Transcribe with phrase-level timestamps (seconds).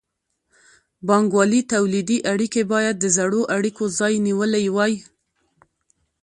[1.07, 4.93] بانګوالي تولیدي اړیکې باید د زړو اړیکو ځای نیولی وای.